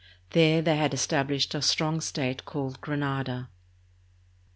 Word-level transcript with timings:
There 0.31 0.63
they 0.63 0.77
had 0.77 0.95
established 0.95 1.53
a 1.53 1.61
strong 1.61 2.01
state 2.01 2.43
called 2.43 2.81
Granada. 2.81 3.49